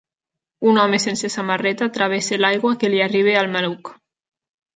[0.69, 3.95] Un home sense samarreta travessa l'aigua que li arriba al maluc.